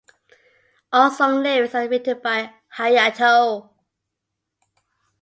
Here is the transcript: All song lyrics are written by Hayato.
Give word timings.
All 0.91 1.11
song 1.11 1.43
lyrics 1.43 1.75
are 1.75 1.87
written 1.87 2.19
by 2.23 2.51
Hayato. 2.75 3.69